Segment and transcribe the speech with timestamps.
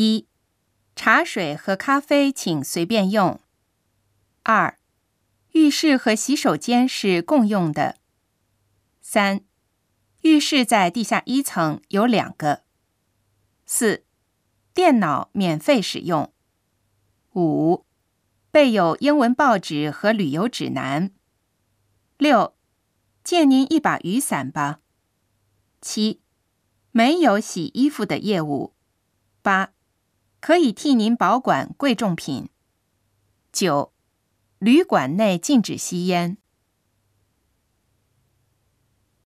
[0.00, 0.28] 一、
[0.94, 3.40] 茶水和咖啡请随便用。
[4.44, 4.78] 二、
[5.54, 7.96] 浴室和洗手间是共用的。
[9.00, 9.40] 三、
[10.20, 12.62] 浴室在地下一层，有两个。
[13.66, 14.04] 四、
[14.72, 16.32] 电脑免费使用。
[17.34, 17.84] 五、
[18.52, 21.10] 备有英文报纸和旅游指南。
[22.18, 22.54] 六、
[23.24, 24.78] 借您一把雨伞吧。
[25.80, 26.20] 七、
[26.92, 28.76] 没有洗衣服的业务。
[29.42, 29.72] 八、
[30.48, 32.48] 可以替您保管贵重品。
[33.52, 33.92] 九、
[34.58, 36.38] 旅馆内禁止吸烟。